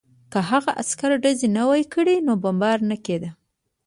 [0.31, 3.29] که هغه عسکر ډزې نه وای کړې نو بمبار نه کېده